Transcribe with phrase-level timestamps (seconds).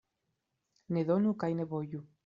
[0.97, 2.07] Ne donu kaj ne boju.